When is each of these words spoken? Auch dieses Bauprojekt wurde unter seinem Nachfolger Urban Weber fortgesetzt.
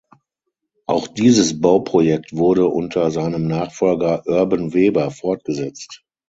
Auch 0.87 1.07
dieses 1.07 1.61
Bauprojekt 1.61 2.35
wurde 2.35 2.65
unter 2.69 3.11
seinem 3.11 3.47
Nachfolger 3.47 4.23
Urban 4.25 4.73
Weber 4.73 5.11
fortgesetzt. 5.11 6.03